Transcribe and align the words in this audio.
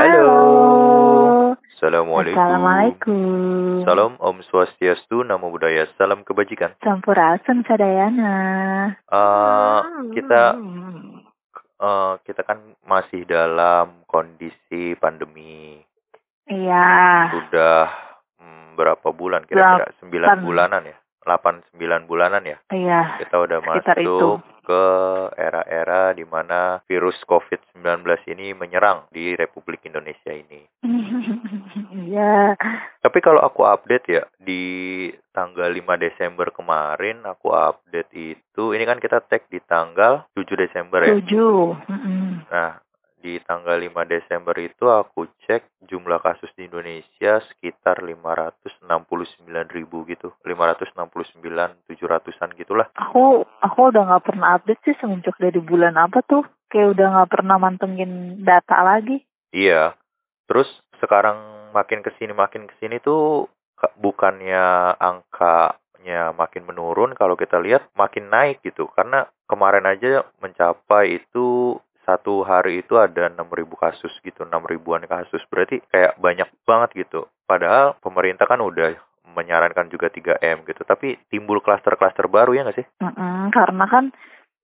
Halo. 0.00 0.32
Assalamualaikum. 1.76 2.40
Assalamualaikum. 2.40 3.84
Salam 3.84 4.16
Om 4.16 4.40
Swastiastu, 4.48 5.28
Namo 5.28 5.52
Buddhaya, 5.52 5.84
Salam 6.00 6.24
Kebajikan. 6.24 6.72
Sampurasun 6.80 7.68
Sadayana. 7.68 8.32
Uh, 9.12 10.08
kita 10.16 10.56
uh, 11.84 12.16
kita 12.24 12.48
kan 12.48 12.64
masih 12.88 13.28
dalam 13.28 14.00
kondisi 14.08 14.96
pandemi. 14.96 15.84
Iya. 16.48 16.88
Sudah 17.36 17.92
hmm, 18.40 18.80
berapa 18.80 19.08
bulan 19.12 19.44
kira-kira? 19.44 19.92
Sembilan 20.00 20.40
bulanan 20.40 20.88
ya? 20.88 20.96
Delapan 21.28 21.60
sembilan 21.76 22.00
bulanan 22.08 22.42
ya? 22.48 22.56
Iya. 22.72 23.20
Kita 23.20 23.36
udah 23.36 23.58
Sekitar 23.68 24.00
masuk 24.00 24.40
ke 24.70 24.86
era-era 25.34 26.14
di 26.14 26.22
mana 26.22 26.78
virus 26.86 27.18
COVID-19 27.26 28.06
ini 28.30 28.54
menyerang 28.54 29.10
di 29.10 29.34
Republik 29.34 29.82
Indonesia 29.82 30.30
ini. 30.30 30.62
Iya. 32.06 32.54
Tapi 33.04 33.18
kalau 33.18 33.42
aku 33.42 33.66
update 33.66 34.06
ya 34.06 34.22
di 34.38 35.10
tanggal 35.34 35.66
5 35.74 35.82
Desember 35.98 36.54
kemarin 36.54 37.26
aku 37.26 37.50
update 37.50 38.14
itu 38.14 38.64
ini 38.70 38.86
kan 38.86 39.02
kita 39.02 39.18
tag 39.26 39.50
di 39.50 39.58
tanggal 39.66 40.30
7 40.38 40.46
Desember 40.54 41.02
ya. 41.02 41.18
Tujuh. 41.18 41.74
Mm-mm. 41.90 42.46
Nah, 42.46 42.78
di 43.20 43.36
tanggal 43.44 43.76
5 43.76 43.92
Desember 44.08 44.56
itu 44.56 44.88
aku 44.88 45.28
cek 45.44 45.84
jumlah 45.84 46.18
kasus 46.24 46.48
di 46.56 46.66
Indonesia 46.66 47.40
sekitar 47.52 48.00
569 48.00 49.76
ribu 49.76 50.08
gitu. 50.08 50.32
569 50.42 51.44
700-an 51.86 52.50
gitulah. 52.56 52.88
Aku 52.96 53.44
aku 53.60 53.80
udah 53.92 54.02
nggak 54.08 54.24
pernah 54.24 54.56
update 54.56 54.82
sih 54.82 54.96
semenjak 54.98 55.36
dari 55.36 55.60
bulan 55.60 56.00
apa 56.00 56.24
tuh. 56.24 56.42
Kayak 56.72 56.96
udah 56.96 57.06
nggak 57.14 57.30
pernah 57.30 57.56
mantengin 57.60 58.40
data 58.40 58.80
lagi. 58.80 59.20
Iya. 59.52 59.94
Terus 60.48 60.68
sekarang 60.98 61.70
makin 61.70 62.02
ke 62.02 62.10
sini 62.18 62.34
makin 62.34 62.66
ke 62.66 62.74
sini 62.82 62.98
tuh 62.98 63.46
bukannya 63.96 64.96
angkanya 64.98 66.34
makin 66.34 66.66
menurun 66.68 67.16
kalau 67.16 67.38
kita 67.38 67.56
lihat 67.62 67.88
makin 67.96 68.28
naik 68.28 68.60
gitu 68.60 68.90
karena 68.92 69.24
kemarin 69.48 69.86
aja 69.88 70.26
mencapai 70.42 71.22
itu 71.22 71.78
satu 72.10 72.42
hari 72.42 72.82
itu 72.82 72.98
ada 72.98 73.30
6.000 73.30 73.38
kasus 73.78 74.10
gitu 74.26 74.42
6 74.42 74.50
ribuan 74.66 75.06
kasus. 75.06 75.38
Berarti 75.46 75.78
kayak 75.94 76.18
banyak 76.18 76.50
banget 76.66 77.06
gitu. 77.06 77.30
Padahal 77.46 77.94
pemerintah 78.02 78.50
kan 78.50 78.58
udah 78.58 78.98
menyarankan 79.30 79.86
juga 79.86 80.10
3M 80.10 80.66
gitu. 80.66 80.82
Tapi 80.82 81.14
timbul 81.30 81.62
klaster-klaster 81.62 82.26
baru 82.26 82.50
ya 82.58 82.66
nggak 82.66 82.78
sih? 82.82 82.86
Mm-mm, 82.98 83.54
karena 83.54 83.86
kan 83.86 84.04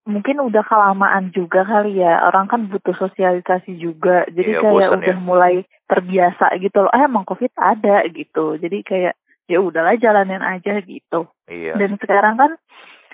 mungkin 0.06 0.42
udah 0.42 0.66
kelamaan 0.66 1.30
juga 1.30 1.62
kali 1.62 2.03
ya. 2.03 2.27
Orang 2.27 2.50
kan 2.50 2.66
butuh 2.66 2.98
sosialisasi 2.98 3.78
juga. 3.78 4.27
Jadi 4.27 4.58
Iya, 4.58 4.60
kayak 4.66 4.75
bosan 4.75 4.98
udah 4.98 5.16
ya. 5.19 5.22
mulai 5.22 5.55
terbiasa 5.86 6.47
gitu 6.58 6.83
loh. 6.83 6.91
Eh 6.91 7.06
emang 7.06 7.22
covid 7.22 7.55
ada 7.55 8.03
gitu. 8.10 8.58
Jadi 8.58 8.83
kayak 8.83 9.14
ya 9.47 9.62
udahlah 9.62 9.94
jalanin 9.94 10.42
aja 10.42 10.83
gitu. 10.83 11.31
Iya. 11.47 11.78
Dan 11.78 11.94
sekarang 12.03 12.34
kan 12.34 12.50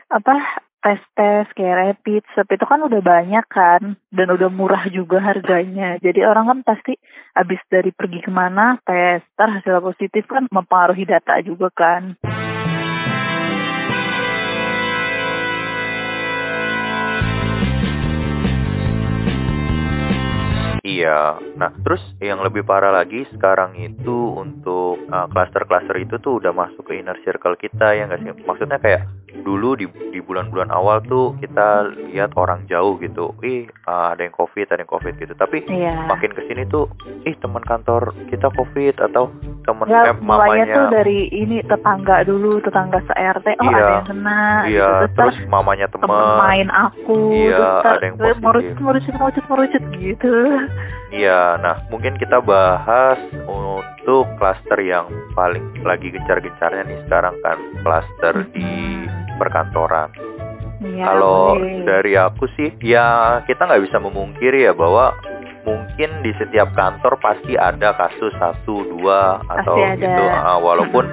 apa 0.09 0.65
tes 0.83 0.99
tes 1.15 1.47
kayak 1.55 1.79
rapid 1.79 2.27
swab 2.35 2.51
itu 2.51 2.67
kan 2.67 2.83
udah 2.83 2.99
banyak 2.99 3.47
kan 3.47 3.95
dan 4.11 4.29
udah 4.35 4.51
murah 4.51 4.91
juga 4.91 5.23
harganya 5.23 5.95
jadi 6.03 6.27
orang 6.27 6.51
kan 6.51 6.59
pasti 6.75 6.99
abis 7.39 7.63
dari 7.71 7.95
pergi 7.95 8.27
ke 8.27 8.31
mana 8.35 8.83
tes 8.83 9.23
ntar 9.39 9.63
hasil 9.63 9.79
positif 9.79 10.27
kan 10.27 10.51
mempengaruhi 10.51 11.07
data 11.07 11.39
juga 11.47 11.71
kan 11.71 12.19
Iya. 20.83 21.39
Nah, 21.57 21.71
terus 21.87 22.03
yang 22.19 22.43
lebih 22.43 22.67
parah 22.67 22.91
lagi 22.91 23.23
sekarang 23.31 23.79
itu 23.79 24.35
untuk 24.35 24.99
uh, 25.15 25.31
klaster-klaster 25.31 25.95
itu 26.03 26.19
tuh 26.19 26.43
udah 26.43 26.51
masuk 26.51 26.91
ke 26.91 26.99
inner 26.99 27.15
circle 27.23 27.55
kita 27.55 27.95
ya 27.95 28.11
nggak 28.11 28.19
sih? 28.19 28.35
Maksudnya 28.43 28.83
kayak 28.83 29.07
dulu 29.41 29.75
di 29.81 29.89
di 30.13 30.21
bulan-bulan 30.21 30.69
awal 30.69 31.01
tuh 31.09 31.33
kita 31.41 31.89
lihat 32.13 32.37
orang 32.37 32.69
jauh 32.69 33.01
gitu, 33.01 33.33
ih 33.41 33.65
uh, 33.89 34.13
ada 34.13 34.29
yang 34.29 34.37
covid, 34.37 34.69
ada 34.69 34.85
yang 34.85 34.93
covid 34.93 35.17
gitu. 35.17 35.33
Tapi 35.33 35.65
iya 35.73 36.05
makin 36.05 36.37
ke 36.37 36.45
sini 36.47 36.69
tuh, 36.69 36.93
ih 37.25 37.35
teman 37.41 37.65
kantor 37.65 38.13
kita 38.29 38.53
covid 38.53 39.01
atau 39.01 39.33
teman 39.63 39.87
Ya, 39.87 40.11
eh, 40.11 40.17
mulainya 40.19 40.65
tuh 40.67 40.85
mamanya, 40.87 40.95
dari 40.95 41.19
ini 41.31 41.57
tetangga 41.63 42.17
dulu, 42.23 42.59
tetangga 42.61 42.99
se-RT, 43.07 43.47
oh 43.57 43.65
Iya. 43.65 43.77
ada 43.77 43.93
yang 43.93 44.07
kena, 44.07 44.41
iya, 44.67 44.89
gitu. 45.07 45.07
terus 45.15 45.37
Terus 45.39 45.49
mamanya 45.49 45.87
temen 45.89 46.07
teman, 46.07 46.37
main 46.39 46.69
aku, 46.69 47.19
Iya, 47.31 47.55
terus 47.55 47.73
ntar 47.79 47.93
ada 47.93 48.05
yang 48.05 48.17
positif. 48.17 48.37
merucut, 48.43 48.77
merucut, 48.81 49.15
merucut, 49.15 49.45
merucut 49.49 49.85
gitu. 49.97 50.35
Iya, 51.13 51.41
nah 51.59 51.77
mungkin 51.89 52.13
kita 52.17 52.39
bahas 52.41 53.21
untuk 53.45 54.27
klaster 54.37 54.79
yang 54.81 55.07
paling 55.33 55.63
lagi 55.83 56.09
gencar-gencarnya 56.09 56.83
nih 56.83 56.99
sekarang 57.07 57.37
kan 57.41 57.59
klaster 57.83 58.35
di 58.51 58.69
perkantoran. 59.37 60.09
Iya, 60.83 61.05
Kalau 61.07 61.55
dari 61.87 62.19
aku 62.19 62.51
sih, 62.59 62.75
ya 62.83 63.39
kita 63.47 63.71
nggak 63.71 63.87
bisa 63.87 64.03
memungkiri 64.03 64.67
ya 64.67 64.75
bahwa 64.75 65.15
mungkin 65.63 66.11
di 66.27 66.33
setiap 66.39 66.75
kantor 66.75 67.19
pasti 67.23 67.55
ada 67.55 67.95
kasus 67.95 68.35
satu 68.39 68.83
dua 68.99 69.43
atau 69.47 69.77
Pasti 69.79 69.83
ada. 69.83 70.03
gitu, 70.03 70.25
ah, 70.27 70.59
walaupun 70.59 71.05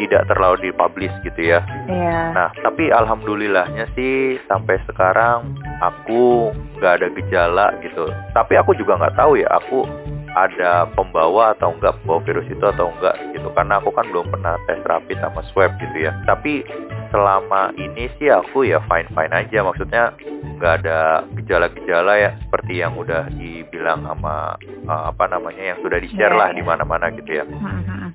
tidak 0.00 0.24
terlalu 0.32 0.72
dipublish 0.72 1.12
gitu 1.28 1.52
ya. 1.52 1.60
Iya. 1.84 2.32
Nah, 2.32 2.48
tapi 2.64 2.88
alhamdulillahnya 2.88 3.84
sih 3.92 4.40
sampai 4.48 4.80
sekarang 4.88 5.60
aku 5.84 6.54
nggak 6.80 6.92
ada 7.02 7.08
gejala 7.20 7.66
gitu. 7.84 8.08
Tapi 8.32 8.56
aku 8.56 8.72
juga 8.80 8.96
nggak 8.96 9.20
tahu 9.20 9.36
ya, 9.36 9.48
aku 9.52 9.84
ada 10.32 10.86
pembawa 10.96 11.52
atau 11.52 11.74
enggak 11.74 11.98
pembawa 12.00 12.20
virus 12.24 12.48
itu 12.48 12.64
atau 12.64 12.88
enggak 12.96 13.18
gitu. 13.36 13.52
Karena 13.52 13.76
aku 13.76 13.92
kan 13.92 14.08
belum 14.08 14.32
pernah 14.32 14.56
tes 14.64 14.80
rapid 14.88 15.20
sama 15.20 15.44
swab 15.52 15.74
gitu 15.76 15.96
ya. 16.00 16.16
Tapi 16.24 16.64
selama 17.10 17.74
ini 17.76 18.08
sih 18.16 18.30
aku 18.30 18.66
ya 18.66 18.80
fine 18.86 19.10
fine 19.12 19.34
aja. 19.34 19.58
Maksudnya 19.66 20.14
nggak 20.58 20.74
ada 20.82 21.26
gejala-gejala 21.36 22.12
ya 22.16 22.30
seperti 22.46 22.80
yang 22.80 22.96
udah 22.96 23.28
dibilang 23.34 24.06
sama 24.06 24.56
eh, 24.64 25.02
apa 25.10 25.24
namanya 25.28 25.74
yang 25.74 25.78
sudah 25.82 25.98
di 25.98 26.08
share 26.14 26.34
lah 26.34 26.50
iya. 26.54 26.58
di 26.58 26.62
mana-mana 26.62 27.10
gitu 27.14 27.30
ya. 27.30 27.44
Mm-mm. 27.44 28.14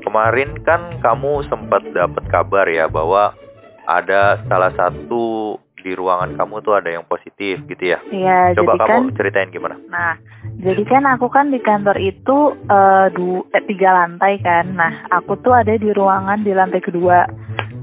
Kemarin 0.00 0.56
kan 0.64 0.98
kamu 1.04 1.44
sempat 1.52 1.84
dapat 1.92 2.24
kabar 2.32 2.66
ya 2.66 2.88
bahwa 2.88 3.36
ada 3.84 4.40
salah 4.48 4.72
satu 4.74 5.56
di 5.80 5.96
ruangan 5.96 6.36
kamu 6.36 6.60
tuh 6.60 6.76
ada 6.76 6.92
yang 6.92 7.04
positif 7.08 7.64
gitu 7.66 7.96
ya. 7.96 7.98
Iya, 8.12 8.54
Coba 8.60 8.76
jadi 8.76 8.80
kan 8.84 8.88
kamu 8.88 9.08
ceritain 9.16 9.50
gimana? 9.50 9.76
Nah, 9.88 10.14
jadi 10.60 10.82
kan 10.84 11.08
aku 11.08 11.32
kan 11.32 11.48
di 11.48 11.60
kantor 11.60 11.96
itu 11.96 12.54
eh, 12.68 13.06
du, 13.16 13.44
eh, 13.50 13.64
tiga 13.64 13.96
lantai 13.96 14.38
kan. 14.44 14.76
Nah, 14.76 15.08
aku 15.08 15.40
tuh 15.40 15.56
ada 15.56 15.72
di 15.74 15.88
ruangan 15.90 16.44
di 16.44 16.52
lantai 16.52 16.84
kedua. 16.84 17.24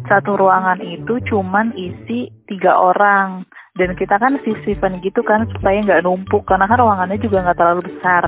Satu 0.07 0.39
ruangan 0.39 0.79
itu 0.79 1.19
cuman 1.27 1.75
isi 1.75 2.31
tiga 2.47 2.75
orang. 2.79 3.43
Dan 3.77 3.93
kita 3.93 4.17
kan 4.17 4.41
shift-shiftan 4.41 5.03
gitu 5.05 5.21
kan 5.21 5.45
supaya 5.53 5.83
nggak 5.83 6.03
numpuk 6.07 6.49
karena 6.49 6.65
kan 6.65 6.81
ruangannya 6.81 7.21
juga 7.21 7.45
nggak 7.45 7.59
terlalu 7.59 7.81
besar. 7.93 8.23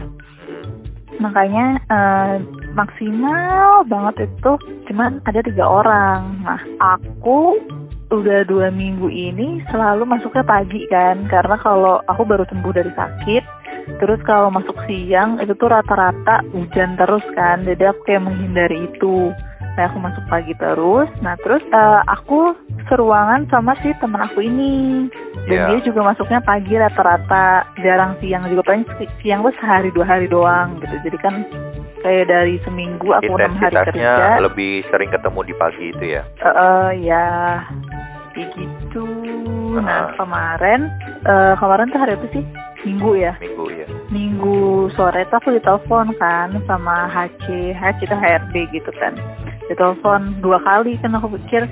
Makanya 1.18 1.66
eh, 1.90 2.36
maksimal 2.78 3.84
banget 3.90 4.30
itu 4.30 4.52
cuman 4.92 5.24
ada 5.26 5.42
tiga 5.42 5.66
orang. 5.66 6.46
Nah, 6.46 6.62
aku 6.78 7.58
udah 8.10 8.42
dua 8.50 8.74
minggu 8.74 9.06
ini 9.06 9.62
selalu 9.70 10.02
masuknya 10.02 10.42
pagi 10.42 10.90
kan 10.90 11.30
karena 11.30 11.62
kalau 11.62 12.02
aku 12.10 12.26
baru 12.26 12.42
sembuh 12.50 12.74
dari 12.74 12.90
sakit 12.98 13.44
terus 14.02 14.18
kalau 14.26 14.50
masuk 14.50 14.74
siang 14.90 15.38
itu 15.38 15.54
tuh 15.54 15.70
rata-rata 15.70 16.42
hujan 16.50 16.98
terus 16.98 17.22
kan 17.38 17.62
jadi 17.70 17.94
aku 17.94 18.02
kayak 18.10 18.26
menghindari 18.26 18.90
itu 18.90 19.30
nah 19.76 19.86
aku 19.86 19.98
masuk 19.98 20.24
pagi 20.26 20.54
terus 20.56 21.10
nah 21.20 21.36
terus 21.40 21.62
eh, 21.64 22.02
aku 22.06 22.54
seruangan 22.88 23.46
sama 23.48 23.78
si 23.80 23.94
teman 23.98 24.24
aku 24.24 24.42
ini 24.42 25.08
dan 25.46 25.50
Iya. 25.50 25.66
dia 25.72 25.80
juga 25.86 26.02
masuknya 26.06 26.40
pagi 26.40 26.74
rata-rata 26.74 27.66
jarang 27.80 28.18
siang 28.20 28.46
juga 28.46 28.62
paling 28.66 28.86
si- 28.98 29.10
siang 29.20 29.42
tuh 29.42 29.54
sehari 29.58 29.90
dua 29.90 30.06
hari 30.06 30.28
doang 30.28 30.78
gitu 30.78 30.96
jadi 31.06 31.18
kan 31.18 31.36
kayak 32.00 32.28
dari 32.28 32.56
seminggu 32.64 33.12
aku 33.12 33.34
enam 33.34 33.56
hari 33.56 33.76
kerja 33.76 34.40
lebih 34.40 34.88
sering 34.88 35.10
ketemu 35.10 35.40
di 35.44 35.54
pagi 35.54 35.86
itu 35.92 36.06
ya. 36.16 36.24
Eh, 36.40 36.48
eh, 36.48 36.90
ya 37.04 37.28
gitu. 38.32 39.06
Nah 39.80 40.08
Ah. 40.08 40.16
kemarin 40.16 40.88
eh, 41.24 41.54
kemarin 41.60 41.92
tuh 41.92 42.00
hari 42.00 42.16
apa 42.16 42.28
sih? 42.32 42.44
Minggu 42.88 43.12
ya. 43.20 43.36
Minggu 43.44 43.66
ya. 43.76 43.86
Minggu 44.08 44.60
sore 44.96 45.28
tuh 45.28 45.44
aku 45.44 45.52
ditelepon 45.52 46.16
kan 46.16 46.56
sama 46.64 47.12
HC, 47.12 47.76
HC 47.76 48.08
itu 48.08 48.16
HRD 48.16 48.56
gitu 48.72 48.92
kan. 48.96 49.12
Ditelepon 49.70 50.42
dua 50.42 50.60
kali 50.66 50.98
kan 51.00 51.14
aku 51.14 51.30
pikir 51.38 51.70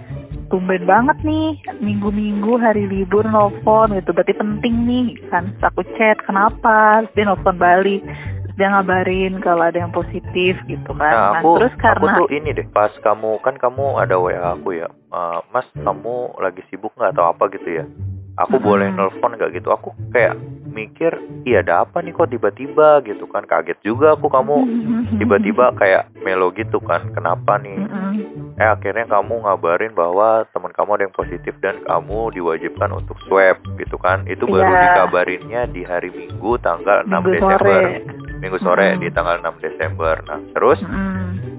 tumben 0.47 0.87
banget 0.87 1.17
nih 1.27 1.59
minggu-minggu 1.83 2.55
hari 2.61 2.87
libur 2.87 3.25
nelfon 3.27 3.91
gitu 3.97 4.15
berarti 4.15 4.37
penting 4.37 4.85
nih 4.87 5.07
kan 5.27 5.51
Terus 5.57 5.67
aku 5.73 5.81
chat 5.99 6.17
kenapa 6.23 7.03
Terus 7.03 7.13
dia 7.17 7.25
nelfon 7.27 7.57
balik 7.57 8.01
Terus 8.05 8.55
dia 8.55 8.67
ngabarin 8.71 9.33
kalau 9.43 9.63
ada 9.67 9.77
yang 9.81 9.91
positif 9.91 10.55
gitu 10.69 10.91
kan 10.95 11.11
Nah, 11.11 11.27
Nah, 11.33 11.41
aku 11.41 11.49
terus 11.59 11.73
aku 11.73 11.83
karena 11.83 12.13
tuh 12.21 12.29
ini 12.31 12.49
deh, 12.55 12.67
pas 12.71 12.93
kamu 13.03 13.31
kan 13.43 13.55
kamu 13.57 13.85
ada 13.99 14.15
WA 14.17 14.55
aku 14.55 14.77
ya. 14.77 14.87
Eh, 14.87 15.39
mas, 15.51 15.67
kamu 15.77 16.37
lagi 16.39 16.61
sibuk 16.69 16.93
nggak 16.95 17.13
atau 17.17 17.29
apa 17.29 17.49
gitu 17.53 17.69
ya? 17.81 17.85
Aku 18.37 18.57
Mm-mm. 18.57 18.67
boleh 18.69 18.87
nelpon 18.93 19.33
nggak 19.33 19.51
gitu? 19.57 19.69
Aku 19.73 19.93
kayak 20.13 20.37
mikir 20.67 21.11
iya 21.43 21.59
ada 21.59 21.81
apa 21.81 21.99
nih 21.99 22.11
kok 22.11 22.29
tiba-tiba 22.29 22.99
gitu 23.01 23.25
kan 23.25 23.43
kaget 23.43 23.79
juga 23.81 24.13
aku 24.13 24.27
kamu 24.27 24.55
tiba-tiba 25.15 25.71
kayak 25.73 26.11
melo 26.19 26.51
gitu 26.51 26.77
kan 26.79 27.09
kenapa 27.11 27.57
nih 27.57 27.77
Mm-mm. 27.77 28.55
eh 28.55 28.67
akhirnya 28.67 29.05
kamu 29.05 29.41
ngabarin 29.41 29.93
bahwa 29.93 30.43
teman 30.49 30.71
kamu 30.71 30.89
ada 30.91 31.03
yang 31.03 31.15
positif 31.15 31.53
dan 31.57 31.77
kamu 31.81 32.31
diwajibkan 32.31 32.89
untuk 32.91 33.17
swab 33.23 33.55
gitu 33.75 33.95
kan 33.95 34.25
itu 34.25 34.43
baru 34.43 34.67
Iya. 34.67 34.81
dikabarinnya 34.85 35.61
di 35.67 35.81
hari 35.81 36.09
Minggu 36.09 36.57
tanggal 36.59 37.01
6 37.01 37.09
Minggu 37.09 37.29
Desember 37.31 37.59
sore. 37.59 37.81
Minggu 38.37 38.57
sore 38.59 38.87
Mm. 38.89 38.99
di 38.99 39.07
tanggal 39.09 39.35
6 39.39 39.55
Desember 39.59 40.15
nah 40.23 40.39
terus. 40.51 40.79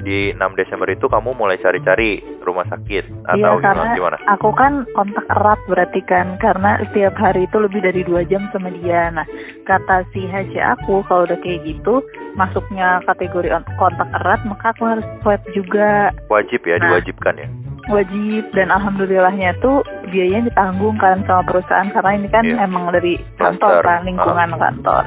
Di 0.01 0.31
6 0.33 0.55
Desember 0.55 0.89
itu 0.89 1.07
kamu 1.07 1.35
mulai 1.35 1.59
cari-cari 1.59 2.23
rumah 2.43 2.65
sakit 2.67 3.05
atau 3.27 3.59
Iya 3.59 3.65
karena 3.65 3.85
gimana 3.93 4.17
aku 4.31 4.51
kan 4.55 4.87
kontak 4.95 5.27
erat 5.29 5.61
berarti 5.67 6.01
kan 6.07 6.39
karena 6.39 6.79
setiap 6.89 7.15
hari 7.19 7.45
itu 7.45 7.57
lebih 7.59 7.81
dari 7.83 8.03
dua 8.07 8.23
jam 8.25 8.47
sama 8.55 8.71
dia. 8.73 9.11
Nah 9.11 9.27
kata 9.65 10.07
si 10.15 10.25
HC 10.25 10.57
aku 10.57 11.03
kalau 11.07 11.27
udah 11.27 11.39
kayak 11.43 11.67
gitu 11.67 12.01
masuknya 12.35 13.03
kategori 13.05 13.51
on- 13.51 13.69
kontak 13.77 14.09
erat 14.15 14.41
maka 14.47 14.71
aku 14.73 14.83
harus 14.87 15.07
swab 15.21 15.43
juga 15.53 16.15
wajib 16.31 16.63
ya 16.65 16.79
Nah. 16.79 16.85
diwajibkan 16.89 17.35
ya 17.37 17.49
wajib 17.89 18.45
dan 18.53 18.69
alhamdulillahnya 18.69 19.57
tuh 19.65 19.81
biayanya 20.13 20.53
ditanggung 20.53 21.01
kan 21.01 21.25
sama 21.25 21.41
perusahaan 21.49 21.89
karena 21.89 22.11
ini 22.21 22.29
kan 22.29 22.45
Iya. 22.45 22.69
emang 22.69 22.93
dari 22.93 23.17
kantor 23.41 23.81
kan 23.81 24.05
lingkungan 24.05 24.51
kantor. 24.61 25.05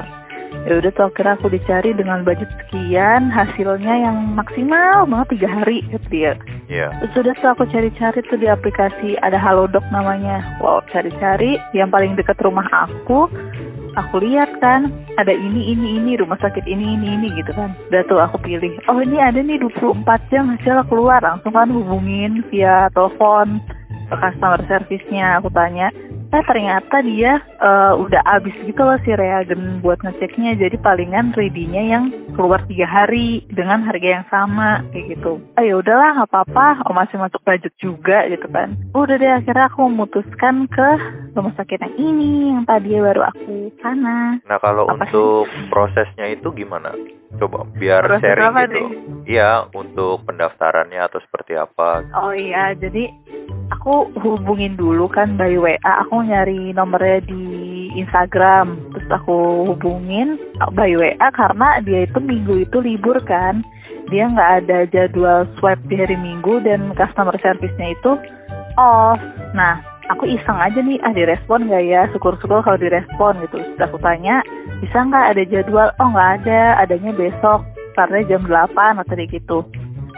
Ya 0.68 0.78
udah 0.78 0.92
tuh 0.94 1.10
akhirnya 1.10 1.34
aku 1.40 1.48
dicari 1.50 1.92
dengan 1.98 2.22
budget 2.22 2.52
sekian 2.64 3.34
hasilnya 3.34 3.94
yang 4.06 4.38
maksimal 4.38 5.10
banget 5.10 5.28
tiga 5.40 5.50
hari 5.50 5.82
gitu 5.90 6.08
dia. 6.12 6.34
iya 6.70 6.94
Terus 7.02 7.14
udah 7.26 7.36
tuh 7.40 7.50
aku 7.56 7.64
cari-cari 7.72 8.20
tuh 8.30 8.38
di 8.38 8.48
aplikasi 8.52 9.18
ada 9.26 9.42
Halodoc 9.42 9.82
namanya. 9.90 10.44
Wow, 10.62 10.86
cari-cari 10.94 11.58
yang 11.74 11.90
paling 11.90 12.14
dekat 12.14 12.38
rumah 12.44 12.68
aku. 12.70 13.26
Aku 13.92 14.24
lihat 14.24 14.48
kan 14.64 14.88
ada 15.20 15.36
ini 15.36 15.76
ini 15.76 16.00
ini 16.00 16.16
rumah 16.16 16.40
sakit 16.40 16.64
ini 16.64 16.96
ini 16.96 17.08
ini 17.20 17.28
gitu 17.36 17.52
kan. 17.52 17.76
Udah 17.92 18.04
tuh 18.08 18.20
aku 18.24 18.40
pilih. 18.40 18.80
Oh 18.88 19.04
ini 19.04 19.20
ada 19.20 19.44
nih 19.44 19.60
24 19.60 20.32
jam 20.32 20.48
hasilnya 20.56 20.88
keluar. 20.88 21.20
Langsung 21.20 21.52
kan 21.52 21.68
hubungin 21.68 22.40
via 22.48 22.88
telepon 22.96 23.60
ke 24.08 24.16
customer 24.16 24.64
service-nya. 24.68 25.44
Aku 25.44 25.52
tanya, 25.52 25.92
eh 26.32 26.44
ternyata 26.48 27.04
dia 27.04 27.44
eh, 27.44 27.94
udah 28.00 28.22
habis 28.24 28.56
gitu 28.64 28.80
loh 28.80 28.96
si 29.04 29.12
reagen 29.12 29.84
buat 29.84 30.00
ngeceknya. 30.00 30.56
Jadi 30.56 30.80
palingan 30.80 31.36
ready-nya 31.36 31.84
yang 31.92 32.04
keluar 32.34 32.64
tiga 32.72 32.88
hari 32.88 33.44
dengan 33.52 33.84
harga 33.84 34.10
yang 34.22 34.26
sama 34.32 34.84
kayak 34.96 35.20
gitu. 35.20 35.44
Ah 35.60 35.64
ya 35.68 35.76
udahlah 35.76 36.24
nggak 36.24 36.32
apa-apa, 36.32 36.88
oh 36.88 36.96
masih 36.96 37.20
masuk 37.20 37.44
budget 37.44 37.74
juga 37.78 38.24
gitu 38.32 38.48
kan. 38.48 38.80
Udah 38.96 39.16
deh 39.20 39.32
akhirnya 39.32 39.68
aku 39.68 39.84
memutuskan 39.92 40.72
ke 40.72 40.90
rumah 41.36 41.54
sakit 41.60 41.80
yang 41.84 41.96
ini 42.00 42.32
yang 42.56 42.64
tadi 42.64 42.96
baru 42.96 43.28
aku 43.28 43.72
sana. 43.84 44.40
Nah 44.48 44.58
kalau 44.64 44.88
Apa 44.88 45.04
sih? 45.08 45.16
untuk 45.16 45.48
prosesnya 45.68 46.32
itu 46.32 46.48
gimana? 46.56 46.96
Coba 47.40 47.64
biar 47.80 48.04
Proses 48.08 48.24
sharing 48.24 48.52
gitu. 48.56 48.76
nih? 48.76 48.88
Iya 49.40 49.52
untuk 49.72 50.28
pendaftarannya 50.28 51.00
atau 51.00 51.20
seperti 51.24 51.56
apa? 51.56 52.04
Oh 52.20 52.36
iya, 52.36 52.76
jadi 52.76 53.08
aku 53.72 54.12
hubungin 54.20 54.76
dulu 54.76 55.08
kan 55.08 55.40
by 55.40 55.56
WA. 55.56 55.80
Aku 56.06 56.22
nyari 56.22 56.76
nomornya 56.76 57.24
di 57.24 57.44
Instagram, 57.96 58.76
terus 58.92 59.08
aku 59.10 59.72
hubungin 59.72 60.36
by 60.76 60.92
WA 61.00 61.28
karena 61.32 61.80
dia 61.82 62.06
itu 62.06 62.20
minggu 62.20 62.68
itu 62.68 62.78
libur 62.84 63.18
kan. 63.24 63.64
Dia 64.12 64.28
nggak 64.28 64.52
ada 64.66 64.78
jadwal 64.92 65.48
swab 65.56 65.80
di 65.88 65.96
hari 65.96 66.20
Minggu 66.20 66.60
dan 66.68 66.92
customer 67.00 67.32
service-nya 67.40 67.96
itu 67.96 68.20
off. 68.76 69.20
Nah, 69.56 69.80
aku 70.12 70.28
iseng 70.28 70.60
aja 70.60 70.84
nih, 70.84 71.00
ah 71.08 71.16
direspon 71.16 71.72
nggak 71.72 71.84
ya? 71.88 72.02
Syukur-syukur 72.12 72.60
kalau 72.60 72.76
direspon 72.76 73.40
gitu. 73.48 73.64
Terus 73.64 73.88
aku 73.88 73.98
tanya, 74.04 74.44
bisa 74.84 75.00
nggak 75.08 75.26
ada 75.32 75.44
jadwal? 75.48 75.90
Oh 76.04 76.12
nggak 76.12 76.44
ada, 76.44 76.84
adanya 76.84 77.16
besok 77.16 77.64
karena 77.96 78.20
jam 78.28 78.44
8 78.44 79.00
atau 79.00 79.16
gitu. 79.16 79.60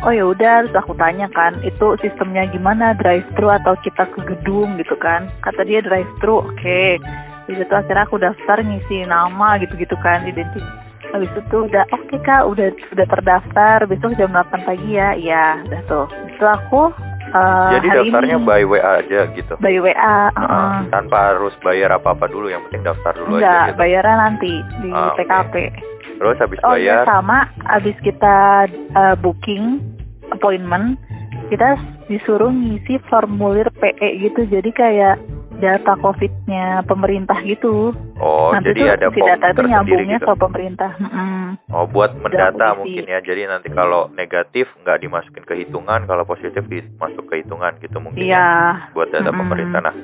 Oh 0.03 0.11
ya 0.11 0.27
udah, 0.27 0.67
terus 0.67 0.75
aku 0.75 0.99
tanya 0.99 1.31
kan, 1.31 1.55
itu 1.63 1.95
sistemnya 2.03 2.43
gimana, 2.51 2.91
drive 2.99 3.23
thru 3.39 3.47
atau 3.47 3.71
kita 3.79 4.03
ke 4.11 4.19
gedung 4.27 4.75
gitu 4.75 4.99
kan? 4.99 5.31
Kata 5.39 5.63
dia 5.63 5.79
drive 5.79 6.11
thru, 6.19 6.43
oke. 6.43 6.83
Di 7.47 7.53
situ 7.55 7.71
akhirnya 7.71 8.03
aku 8.03 8.19
daftar 8.19 8.59
ngisi 8.59 9.07
nama 9.07 9.55
gitu-gitu 9.63 9.95
kan, 10.03 10.27
identitas. 10.27 10.67
Habis 11.15 11.31
itu 11.31 11.55
udah 11.71 11.87
oke 11.95 12.15
kak, 12.19 12.43
udah 12.51 12.67
udah 12.91 13.05
terdaftar, 13.07 13.77
besok 13.87 14.17
jam 14.19 14.35
8 14.35 14.67
pagi 14.67 14.91
ya, 14.91 15.15
iya, 15.15 15.61
udah 15.63 15.81
tuh. 15.87 16.05
Itu 16.35 16.45
aku 16.51 16.81
eh, 17.31 17.69
Jadi 17.79 17.87
hari 17.87 17.99
daftarnya 18.11 18.37
ini, 18.41 18.47
by 18.49 18.63
WA 18.67 18.91
aja 18.99 19.19
gitu. 19.31 19.53
by 19.61 19.77
WA, 19.79 19.93
Heeh, 19.93 20.35
heeh. 20.35 20.75
tanpa 20.91 21.31
harus 21.31 21.55
bayar 21.63 21.95
apa-apa 21.95 22.27
dulu, 22.27 22.51
yang 22.51 22.59
penting 22.67 22.83
daftar 22.83 23.15
dulu 23.15 23.39
enggak, 23.39 23.47
aja 23.47 23.71
gitu. 23.71 23.79
bayaran 23.79 24.17
nanti 24.19 24.51
di 24.83 24.91
Ah, 24.91 25.15
oke. 25.15 25.23
TKP. 25.23 25.55
Terus 26.13 26.37
habis 26.39 26.59
Oh 26.63 26.75
iya 26.77 27.03
bayar, 27.03 27.05
sama 27.09 27.37
abis 27.67 27.97
kita 28.01 28.69
uh, 28.95 29.15
booking 29.19 29.81
appointment 30.33 30.97
kita 31.47 31.77
disuruh 32.09 32.49
ngisi 32.49 32.97
formulir 33.07 33.69
PE 33.77 34.09
gitu 34.29 34.41
jadi 34.49 34.69
kayak 34.73 35.15
data 35.61 35.93
covidnya 36.01 36.81
pemerintah 36.89 37.37
gitu 37.45 37.93
oh 38.17 38.51
nanti 38.51 38.73
jadi 38.73 38.81
tuh 38.81 38.93
ada 38.97 39.07
si 39.13 39.21
data 39.21 39.45
itu 39.53 39.61
nyambungnya 39.69 40.17
gitu. 40.19 40.27
ke 40.27 40.33
pemerintah 40.35 40.91
Mm-mm. 40.97 41.43
Oh 41.73 41.89
buat 41.89 42.13
mendata 42.21 42.77
mungkin 42.77 43.09
ya. 43.09 43.19
Jadi 43.25 43.49
nanti 43.49 43.73
kalau 43.73 44.09
negatif 44.13 44.69
nggak 44.85 45.01
dimasukin 45.01 45.43
ke 45.45 45.53
hitungan, 45.57 46.05
kalau 46.05 46.21
positif 46.21 46.61
dimasuk 46.69 47.25
ke 47.29 47.41
hitungan 47.41 47.73
gitu 47.81 47.97
mungkin. 47.97 48.21
ya. 48.21 48.29
iya 48.29 48.47
buat 48.93 49.09
data 49.09 49.33
Mm-mm. 49.33 49.41
pemerintah. 49.41 49.81
Nah, 49.81 49.95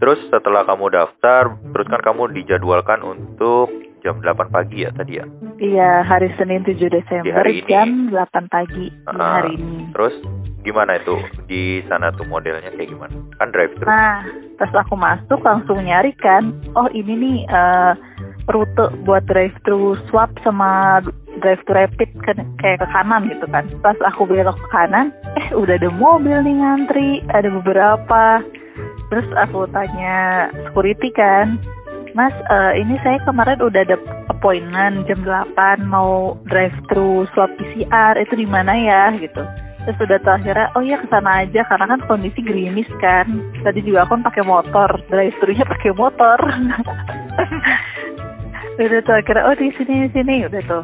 terus 0.00 0.20
setelah 0.32 0.64
kamu 0.64 0.88
daftar, 0.88 1.52
terus 1.76 1.86
kan 1.88 2.00
kamu 2.00 2.32
dijadwalkan 2.32 3.04
untuk 3.04 3.68
jam 4.08 4.24
8 4.24 4.48
pagi 4.48 4.88
ya 4.88 4.90
tadi 4.96 5.20
ya. 5.20 5.24
iya 5.60 6.00
hari 6.00 6.32
Senin 6.40 6.64
7 6.64 6.80
Desember 6.88 7.44
hari 7.44 7.60
ini. 7.60 7.68
jam 7.68 8.08
8 8.08 8.48
pagi 8.48 8.88
di 8.88 9.04
Ah, 9.04 9.44
hari 9.44 9.60
ini 9.60 9.92
Terus 9.92 10.16
gimana 10.64 10.98
itu 10.98 11.16
di 11.48 11.80
sana 11.88 12.12
tuh 12.12 12.26
modelnya 12.28 12.68
kayak 12.74 12.92
gimana? 12.92 13.14
Kan 13.40 13.48
drive 13.54 13.72
thru. 13.78 13.88
Nah, 13.88 14.20
pas 14.58 14.72
aku 14.74 14.94
masuk 14.98 15.40
langsung 15.40 15.80
nyari 15.80 16.12
kan, 16.18 16.52
oh 16.76 16.88
ini 16.92 17.14
nih 17.14 17.36
eh, 17.48 17.92
rute 18.50 18.92
buat 19.08 19.24
drive 19.28 19.54
thru 19.64 19.96
swap 20.08 20.32
sama 20.44 21.00
drive 21.40 21.62
thru 21.64 21.78
rapid 21.78 22.10
kan 22.24 22.36
kayak 22.60 22.84
ke 22.84 22.86
kanan 22.90 23.28
gitu 23.30 23.46
kan. 23.48 23.64
Pas 23.80 23.96
aku 24.04 24.28
belok 24.28 24.58
ke 24.58 24.68
kanan, 24.68 25.14
eh 25.40 25.48
udah 25.56 25.78
ada 25.78 25.90
mobil 25.94 26.36
nih 26.42 26.56
ngantri, 26.60 27.10
ada 27.32 27.48
beberapa. 27.48 28.42
Terus 29.08 29.28
aku 29.40 29.64
tanya 29.72 30.48
security 30.68 31.08
kan, 31.16 31.56
Mas, 32.18 32.34
eh, 32.34 32.82
ini 32.82 32.98
saya 33.06 33.22
kemarin 33.22 33.62
udah 33.62 33.86
ada 33.86 33.94
appointment 34.26 35.06
jam 35.06 35.22
8 35.22 35.86
mau 35.86 36.34
drive 36.50 36.74
thru 36.90 37.22
swab 37.30 37.46
PCR 37.54 38.18
itu 38.18 38.34
di 38.34 38.42
mana 38.42 38.74
ya 38.74 39.14
gitu. 39.22 39.38
Terus 39.86 40.02
udah 40.02 40.18
tuh 40.26 40.34
akhirnya, 40.34 40.66
oh 40.74 40.82
iya 40.82 40.98
ke 40.98 41.06
sana 41.14 41.46
aja 41.46 41.62
karena 41.70 41.94
kan 41.94 42.02
kondisi 42.10 42.42
gerimis 42.42 42.90
kan. 42.98 43.38
Tadi 43.62 43.86
juga 43.86 44.02
aku 44.02 44.18
pakai 44.18 44.42
motor, 44.42 44.98
drive 45.06 45.38
thru-nya 45.38 45.62
pakai 45.62 45.94
motor. 45.94 46.42
udah 48.82 49.00
tuh 49.06 49.14
akhirnya, 49.14 49.46
oh 49.46 49.54
di 49.54 49.70
sini 49.78 49.94
di 50.02 50.10
sini 50.10 50.34
udah 50.42 50.62
tuh 50.66 50.82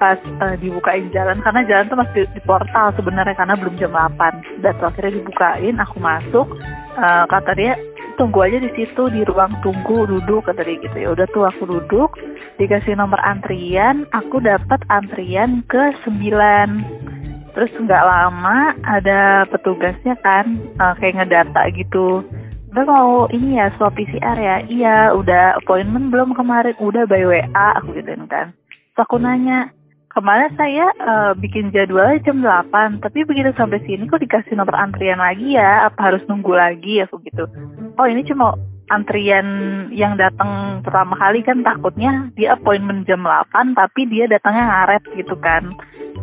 pas 0.00 0.18
eh, 0.18 0.56
dibukain 0.56 1.12
jalan 1.12 1.44
karena 1.44 1.68
jalan 1.68 1.84
tuh 1.92 2.00
masih 2.00 2.24
di, 2.32 2.40
portal 2.48 2.96
sebenarnya 2.96 3.36
karena 3.36 3.60
belum 3.60 3.76
jam 3.76 3.92
8 3.92 4.64
udah 4.64 4.72
tuh 4.80 4.88
akhirnya 4.88 5.20
dibukain 5.20 5.76
aku 5.78 5.96
masuk 6.02 6.48
Eh, 6.92 7.24
kata 7.24 7.56
dia 7.56 7.72
tunggu 8.16 8.44
aja 8.44 8.58
di 8.58 8.70
situ 8.76 9.02
di 9.12 9.24
ruang 9.24 9.58
tunggu 9.64 10.06
duduk 10.08 10.46
kata 10.46 10.62
gitu. 10.64 10.96
Ya 10.96 11.12
udah 11.12 11.26
tuh 11.30 11.44
aku 11.48 11.64
duduk 11.68 12.16
dikasih 12.60 12.96
nomor 12.96 13.18
antrian 13.24 14.04
aku 14.12 14.38
dapat 14.38 14.80
antrian 14.92 15.64
ke 15.66 15.96
9 16.04 17.52
terus 17.52 17.72
nggak 17.76 18.04
lama 18.04 18.72
ada 18.80 19.44
petugasnya 19.48 20.16
kan 20.24 20.56
eh, 20.58 20.94
kayak 21.00 21.24
ngedata 21.24 21.62
gitu. 21.76 22.24
Udah 22.72 22.84
mau 22.88 23.28
ini 23.28 23.60
ya 23.60 23.68
swab 23.76 23.92
PCR 23.92 24.36
ya? 24.40 24.56
Iya 24.64 24.96
udah. 25.12 25.60
Appointment 25.60 26.08
belum 26.08 26.32
kemarin. 26.32 26.72
Udah 26.80 27.04
by 27.04 27.20
WA 27.28 27.68
aku 27.76 27.92
gituin 27.92 28.24
kan. 28.32 28.56
Terus 28.96 29.04
aku 29.04 29.20
nanya 29.20 29.68
kemarin 30.12 30.52
saya 30.54 30.86
eh, 30.92 31.32
bikin 31.40 31.72
jadwalnya 31.72 32.20
jam 32.22 32.44
8 32.44 33.00
tapi 33.00 33.24
begitu 33.24 33.50
sampai 33.56 33.80
sini 33.84 34.06
kok 34.06 34.20
dikasih 34.20 34.54
nomor 34.54 34.76
antrian 34.76 35.18
lagi 35.18 35.56
ya? 35.56 35.88
Apa 35.88 36.12
harus 36.12 36.22
nunggu 36.28 36.52
lagi? 36.52 37.00
Aku 37.04 37.18
gitu. 37.24 37.48
Oh 37.96 38.06
ini 38.06 38.22
cuma 38.28 38.56
antrian 38.92 39.48
yang 39.88 40.20
datang 40.20 40.84
pertama 40.84 41.16
kali 41.16 41.40
kan 41.40 41.64
takutnya 41.64 42.28
dia 42.36 42.52
appointment 42.52 43.08
jam 43.08 43.24
8 43.24 43.72
tapi 43.72 44.04
dia 44.06 44.28
datangnya 44.28 44.68
ngaret 44.68 45.04
gitu 45.16 45.32
kan. 45.40 45.72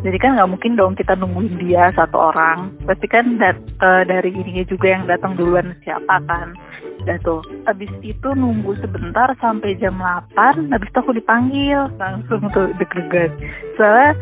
Jadi 0.00 0.16
kan 0.16 0.38
nggak 0.38 0.48
mungkin 0.48 0.78
dong 0.78 0.94
kita 0.96 1.12
nungguin 1.18 1.60
dia 1.60 1.92
satu 1.92 2.32
orang. 2.32 2.72
Pasti 2.88 3.04
kan 3.10 3.36
dat- 3.36 3.60
eh, 3.82 4.02
dari 4.08 4.32
ininya 4.32 4.64
juga 4.64 4.86
yang 4.96 5.04
datang 5.04 5.36
duluan 5.36 5.76
siapa 5.84 6.22
kan. 6.24 6.56
Udah 7.04 7.16
tuh, 7.24 7.40
abis 7.68 7.88
itu 8.00 8.28
nunggu 8.32 8.76
sebentar 8.80 9.32
sampai 9.40 9.76
jam 9.76 9.96
8, 10.00 10.72
habis 10.72 10.88
itu 10.88 11.00
aku 11.00 11.12
dipanggil, 11.16 11.88
langsung 11.96 12.44
tuh 12.52 12.72
deg-degan. 12.76 13.32
Soalnya 13.76 14.16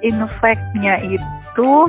infeknya 0.00 1.00
itu 1.04 1.70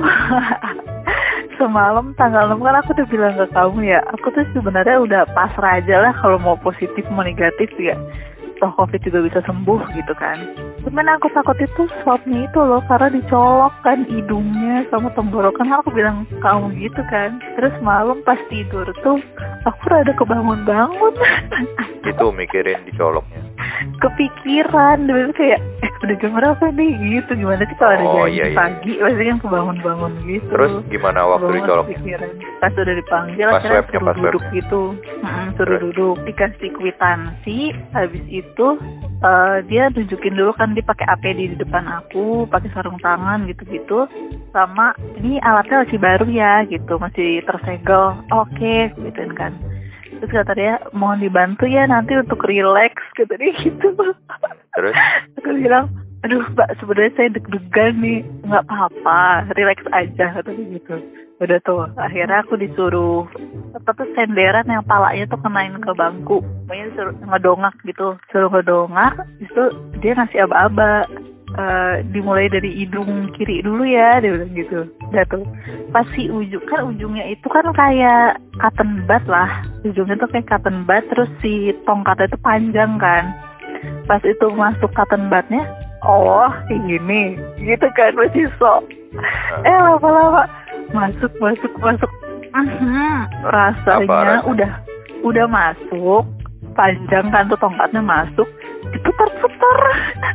semalam 1.58 2.14
tanggal 2.14 2.54
6 2.54 2.62
kan 2.62 2.78
aku 2.80 2.90
udah 2.94 3.08
bilang 3.10 3.34
ke 3.34 3.46
kamu 3.50 3.78
ya, 3.84 4.00
aku 4.14 4.30
tuh 4.30 4.46
sebenarnya 4.54 4.96
udah 5.02 5.22
pasrah 5.34 5.82
aja 5.82 6.00
lah 6.00 6.14
kalau 6.22 6.38
mau 6.38 6.56
positif 6.62 7.02
mau 7.10 7.26
negatif 7.26 7.68
ya. 7.76 7.98
toh 8.58 8.74
covid 8.74 8.98
juga 9.06 9.22
bisa 9.22 9.38
sembuh 9.46 9.78
gitu 9.94 10.14
kan. 10.18 10.34
Cuman 10.82 11.06
aku 11.14 11.30
takut 11.30 11.54
itu 11.62 11.86
swabnya 12.02 12.50
itu 12.50 12.58
loh 12.58 12.82
karena 12.90 13.06
dicolok 13.14 13.70
kan 13.86 14.02
hidungnya 14.02 14.82
sama 14.90 15.14
tenggorokan. 15.14 15.70
Aku 15.78 15.94
bilang 15.94 16.26
kamu 16.42 16.74
gitu 16.74 16.98
kan. 17.06 17.38
Terus 17.54 17.70
malam 17.86 18.18
pas 18.26 18.38
tidur 18.50 18.82
tuh 19.06 19.22
aku 19.62 19.82
rada 19.86 20.10
kebangun-bangun. 20.10 21.14
Itu 22.10 22.34
mikirin 22.34 22.82
dicoloknya 22.82 23.47
kepikiran 23.98 25.04
dulu 25.04 25.30
kayak 25.32 25.60
eh 25.82 25.90
udah 26.02 26.16
jam 26.18 26.30
berapa 26.34 26.64
nih? 26.72 26.90
Gitu 26.98 27.30
gimana 27.34 27.62
sih 27.62 27.76
kalau 27.76 27.92
ada 27.94 28.04
Oh, 28.04 28.26
iya, 28.26 28.44
iya. 28.48 28.56
pagi? 28.56 28.92
Pasti 28.96 29.22
kan 29.24 29.38
kebangun-bangun 29.40 30.12
gitu. 30.24 30.48
Terus 30.48 30.72
gimana 30.88 31.20
waktu 31.26 31.44
Kebangun 31.44 31.58
dicolok 31.62 31.86
kepikiran. 31.90 32.30
pas 32.58 32.72
udah 32.74 32.94
dipanggil 32.94 33.46
Pas 33.46 33.56
akhirnya 33.58 33.82
suruh 33.84 34.02
pas 34.04 34.16
duduk 34.16 34.42
gitu. 34.50 34.82
Mm-mm, 35.22 35.46
suruh 35.54 35.66
Terus? 35.68 35.80
duduk 35.82 36.16
dikasih 36.24 36.70
kwitansi. 36.72 37.58
Habis 37.90 38.24
itu 38.26 38.66
eh, 39.20 39.56
dia 39.66 39.84
tunjukin 39.90 40.34
dulu 40.34 40.52
kan 40.54 40.72
dia 40.72 40.82
pakai 40.82 41.06
APD 41.08 41.38
di 41.52 41.56
depan 41.56 41.84
aku 41.84 42.46
pakai 42.46 42.70
sarung 42.72 42.98
tangan 42.98 43.46
gitu-gitu. 43.46 44.06
Sama 44.50 44.90
ini 45.16 45.38
alatnya 45.40 45.84
masih 45.84 45.98
baru 45.98 46.26
ya 46.26 46.62
gitu 46.64 46.96
masih 46.96 47.42
tersegel. 47.42 48.14
Oke 48.30 48.90
gituin 48.94 49.34
kan 49.34 49.52
terus 50.18 50.32
kata 50.34 50.52
dia 50.58 50.74
mohon 50.92 51.22
dibantu 51.22 51.64
ya 51.64 51.86
nanti 51.86 52.18
untuk 52.18 52.42
relax 52.44 52.94
kata 53.14 53.38
dia 53.38 53.52
gitu. 53.62 53.88
Terus? 54.74 54.94
Aku 55.38 55.50
bilang 55.54 55.86
aduh 56.26 56.42
mbak 56.50 56.74
sebenarnya 56.82 57.14
saya 57.14 57.28
deg-degan 57.30 57.94
nih 58.02 58.26
nggak 58.42 58.66
apa-apa 58.66 59.46
relax 59.54 59.78
aja 59.94 60.34
kata 60.34 60.50
dia 60.50 60.66
gitu. 60.78 60.94
Udah 61.38 61.58
tuh 61.62 61.86
akhirnya 61.94 62.42
aku 62.42 62.58
disuruh 62.58 63.22
apa 63.78 63.90
tuh 63.94 64.10
senderan 64.18 64.66
yang 64.66 64.82
palanya 64.82 65.30
tuh 65.30 65.38
kenain 65.38 65.78
ke 65.78 65.90
bangku. 65.94 66.42
Pokoknya 66.66 66.86
suruh 66.98 67.14
ngedongak 67.14 67.74
gitu 67.86 68.18
suruh 68.34 68.50
ngedongak 68.50 69.14
itu 69.38 69.62
dia 70.02 70.18
ngasih 70.18 70.50
aba-aba 70.50 71.06
Eh, 71.58 72.06
dimulai 72.14 72.46
dari 72.46 72.70
hidung 72.70 73.34
kiri 73.34 73.66
dulu 73.66 73.82
ya 73.82 74.22
dia 74.22 74.30
bilang 74.30 74.54
gitu. 74.54 74.86
Udah 75.10 75.26
tuh 75.26 75.42
pas 75.90 76.06
si 76.14 76.30
ujung 76.30 76.62
kan 76.70 76.86
ujungnya 76.86 77.26
itu 77.34 77.50
kan 77.50 77.66
kayak 77.74 78.38
cotton 78.62 79.02
bud 79.10 79.26
lah. 79.26 79.66
Ujungnya 79.82 80.22
tuh 80.22 80.30
kayak 80.30 80.46
cotton 80.46 80.86
bud 80.86 81.02
terus 81.10 81.26
si 81.42 81.74
tongkatnya 81.82 82.30
itu 82.30 82.38
panjang 82.46 82.94
kan. 83.02 83.34
Pas 84.06 84.22
itu 84.22 84.46
masuk 84.54 84.86
cotton 84.94 85.26
budnya 85.26 85.66
oh 86.06 86.46
gini 86.70 87.34
gitu 87.58 87.90
kan 87.98 88.14
masih 88.14 88.46
sok. 88.62 88.86
Eh 89.66 89.74
lama-lama 89.82 90.46
masuk 90.94 91.34
masuk 91.42 91.74
masuk. 91.82 92.10
Mhm, 92.54 93.18
rasanya 93.50 94.06
Apa 94.06 94.14
rasanya? 94.14 94.46
udah 94.46 94.72
udah 95.26 95.46
masuk 95.50 96.22
panjang 96.78 97.26
kan 97.34 97.50
tuh 97.50 97.58
tongkatnya 97.58 97.98
masuk 97.98 98.46
diputar-putar 99.08 99.78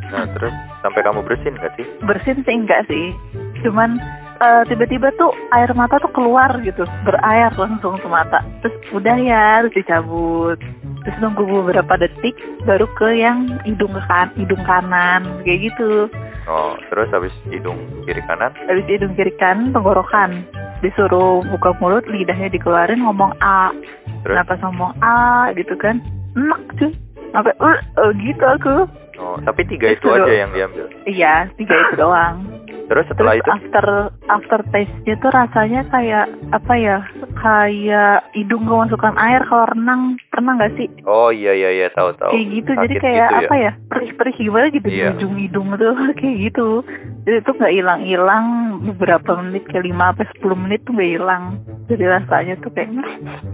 nah 0.09 0.25
terus 0.33 0.53
sampai 0.83 1.01
kamu 1.01 1.23
bersin 1.23 1.55
gak 1.57 1.73
sih? 1.79 1.87
Bersin 2.03 2.43
sih 2.43 2.53
enggak 2.53 2.83
sih. 2.91 3.15
Cuman 3.63 3.97
eh, 4.43 4.63
tiba-tiba 4.67 5.15
tuh 5.15 5.31
air 5.55 5.71
mata 5.73 5.97
tuh 6.03 6.11
keluar 6.11 6.51
gitu. 6.61 6.83
Berair 7.07 7.55
langsung 7.55 7.95
ke 7.97 8.07
mata. 8.11 8.43
Terus 8.61 8.75
udah 8.91 9.15
ya 9.17 9.63
terus 9.63 9.73
dicabut. 9.79 10.59
Terus 11.03 11.17
nunggu 11.19 11.43
beberapa 11.43 11.99
detik 11.99 12.35
baru 12.67 12.87
ke 12.99 13.15
yang 13.15 13.59
hidung 13.63 13.91
ke 13.95 14.03
kan 14.07 14.27
hidung 14.35 14.63
kanan 14.67 15.23
kayak 15.47 15.71
gitu. 15.71 16.11
Oh 16.43 16.75
terus 16.91 17.07
habis 17.15 17.33
hidung 17.47 17.79
kiri 18.03 18.19
kanan? 18.27 18.51
Habis 18.67 18.85
hidung 18.91 19.15
kiri 19.15 19.31
kanan 19.39 19.71
tenggorokan. 19.71 20.43
Disuruh 20.83 21.47
buka 21.47 21.79
mulut 21.79 22.03
lidahnya 22.11 22.51
dikeluarin 22.51 22.99
ngomong 23.07 23.31
A. 23.39 23.71
Terus? 24.27 24.35
Pas 24.43 24.59
ngomong 24.59 24.91
A 24.99 25.47
gitu 25.55 25.79
kan? 25.79 26.03
Enak 26.35 26.59
cuy 26.75 26.91
sampai 27.33 27.53
uh, 27.59 27.79
uh, 27.97 28.11
gitu 28.15 28.45
aku 28.45 28.75
oh 29.19 29.35
tapi 29.41 29.61
tiga 29.65 29.91
itu 29.91 30.05
Terus 30.05 30.21
aja 30.21 30.33
yang 30.33 30.51
diambil 30.53 30.85
iya 31.03 31.33
tiga 31.57 31.73
itu 31.73 31.93
doang 32.05 32.45
terus 32.83 33.07
setelah 33.07 33.33
Terus 33.33 33.41
itu 33.41 33.49
after 33.49 33.85
after 34.27 34.59
taste-nya 34.69 35.15
tuh 35.17 35.31
rasanya 35.31 35.81
kayak 35.87 36.25
apa 36.51 36.73
ya? 36.75 36.97
Kayak 37.39 38.27
hidung 38.35 38.67
kemasukan 38.67 39.15
air 39.15 39.41
kalau 39.47 39.65
renang. 39.71 40.19
Pernah 40.27 40.59
nggak 40.59 40.73
sih? 40.75 40.87
oh 41.07 41.31
iya 41.31 41.55
iya 41.55 41.69
iya 41.71 41.87
tahu 41.95 42.11
tahu 42.19 42.35
Kayak 42.35 42.47
gitu. 42.51 42.71
Jadi 42.75 42.93
Sakit 42.93 43.01
kayak 43.01 43.15
gitu 43.15 43.23
ya? 43.23 43.39
apa 43.47 43.55
ya? 43.55 43.71
Perih-perih 43.87 44.35
gimana 44.35 44.65
gitu 44.67 44.87
di 44.91 44.99
Iya. 44.99 45.15
ujung 45.15 45.33
hidung 45.39 45.67
tuh 45.79 45.95
kayak 46.19 46.37
gitu. 46.51 46.67
Jadi 47.23 47.39
itu 47.39 47.51
nggak 47.55 47.73
hilang-hilang 47.79 48.45
beberapa 48.83 49.39
menit 49.39 49.63
kayak 49.71 49.87
5 49.87 49.95
sampai 49.95 50.27
10 50.43 50.63
menit 50.67 50.79
tuh 50.83 50.91
nggak 50.91 51.11
hilang. 51.15 51.43
Jadi 51.87 52.03
rasanya 52.03 52.53
tuh 52.59 52.71
kayak 52.75 52.89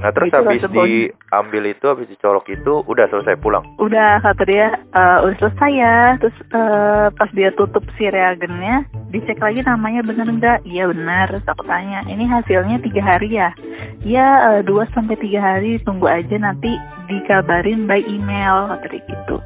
nah 0.01 0.09
terus 0.13 0.29
Gitu 0.29 0.37
habis 0.41 0.61
diambil 0.73 1.63
itu 1.69 1.85
habis 1.85 2.07
dicolok 2.09 2.45
itu 2.49 2.81
udah 2.89 3.05
selesai 3.13 3.37
pulang? 3.37 3.61
Udah 3.77 4.21
kata 4.25 4.43
dia 4.45 4.73
"Eh, 4.73 5.17
udah 5.21 5.37
selesai 5.37 5.71
ya. 5.73 5.97
Terus 6.17 6.37
eh, 6.49 7.07
pas 7.13 7.29
dia 7.33 7.49
tutup 7.53 7.85
si 7.97 8.09
reagennya 8.09 8.89
dicek 9.13 9.37
lagi 9.37 9.61
namanya 9.61 10.01
bener 10.05 10.29
enggak 10.29 10.61
iya 10.65 10.85
benar 10.89 11.29
terus 11.29 11.45
aku 11.45 11.65
tanya 11.65 12.05
ini 12.09 12.25
hasilnya 12.25 12.81
tiga 12.81 13.01
hari 13.05 13.37
ya? 13.37 13.53
Iya 14.01 14.27
eh, 14.49 14.61
dua 14.65 14.89
sampai 14.97 15.13
tiga 15.21 15.45
hari. 15.45 15.77
Tunggu 15.85 16.09
aja 16.09 16.41
nanti 16.41 16.73
dikabarin 17.05 17.85
by 17.85 18.01
email 18.05 18.69
kata 18.73 18.85
dia 18.89 19.01
gitu 19.05 19.37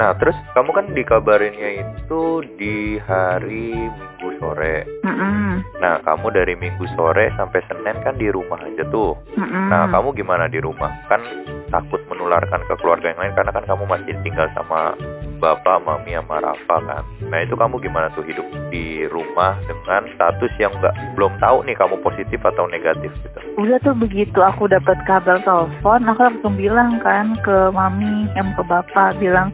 nah 0.00 0.16
terus 0.16 0.36
kamu 0.56 0.70
kan 0.72 0.86
dikabarinnya 0.92 1.84
itu 1.84 2.46
di 2.56 2.96
hari 3.02 3.74
minggu 3.76 4.28
sore 4.40 4.88
Mm-mm. 5.04 5.62
nah 5.80 6.00
kamu 6.06 6.26
dari 6.32 6.54
minggu 6.56 6.84
sore 6.96 7.28
sampai 7.36 7.60
senin 7.68 7.96
kan 8.00 8.16
di 8.16 8.28
rumah 8.32 8.60
aja 8.62 8.84
tuh 8.88 9.16
Mm-mm. 9.36 9.62
Nah, 9.72 9.88
kamu 9.88 10.12
gimana 10.12 10.52
di 10.52 10.60
rumah? 10.60 10.92
Kan 11.08 11.24
takut 11.72 12.04
menularkan 12.12 12.60
ke 12.68 12.76
keluarga 12.84 13.08
yang 13.08 13.20
lain 13.24 13.32
karena 13.32 13.52
kan 13.56 13.64
kamu 13.64 13.88
masih 13.88 14.12
tinggal 14.20 14.44
sama 14.52 14.92
bapak, 15.40 15.80
mami, 15.82 16.12
sama 16.12 16.44
Rafa 16.44 16.76
kan. 16.84 17.04
Nah, 17.32 17.40
itu 17.40 17.56
kamu 17.56 17.80
gimana 17.80 18.12
tuh 18.12 18.20
hidup 18.28 18.44
di 18.68 19.08
rumah 19.08 19.56
dengan 19.64 20.04
status 20.12 20.52
yang 20.60 20.72
nggak 20.76 20.92
belum 21.16 21.32
tahu 21.40 21.64
nih 21.64 21.76
kamu 21.76 21.96
positif 22.04 22.40
atau 22.44 22.68
negatif 22.68 23.12
gitu. 23.20 23.38
udah 23.60 23.76
tuh 23.84 23.92
begitu 23.92 24.40
aku 24.40 24.64
dapat 24.64 24.96
kabar 25.04 25.36
telepon 25.44 26.08
aku 26.08 26.20
langsung 26.24 26.56
bilang 26.56 26.96
kan 27.04 27.36
ke 27.44 27.68
mami 27.68 28.32
yang 28.32 28.48
ke 28.56 28.64
bapak 28.64 29.20
bilang 29.20 29.52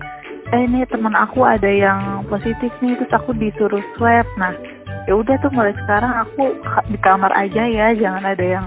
eh 0.49 0.64
ini 0.64 0.81
teman 0.88 1.12
aku 1.12 1.45
ada 1.45 1.69
yang 1.69 2.25
positif 2.33 2.73
nih 2.81 2.97
terus 2.97 3.12
aku 3.12 3.37
disuruh 3.37 3.85
swab 3.97 4.25
nah 4.40 4.57
ya 5.05 5.12
udah 5.12 5.37
tuh 5.45 5.52
mulai 5.52 5.76
sekarang 5.85 6.25
aku 6.25 6.57
di 6.88 6.99
kamar 7.05 7.33
aja 7.37 7.69
ya 7.69 7.93
jangan 7.93 8.25
ada 8.25 8.45
yang 8.45 8.67